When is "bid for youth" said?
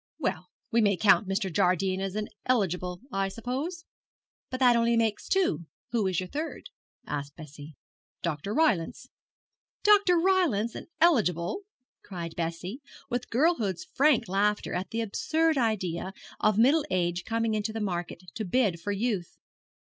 18.43-19.37